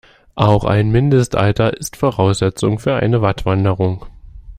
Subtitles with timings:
[0.33, 4.03] Auch ein Mindestalter ist Voraussetzung für eine Wattwanderung.